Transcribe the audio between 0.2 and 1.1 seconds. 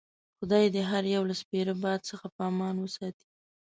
خدای دې هر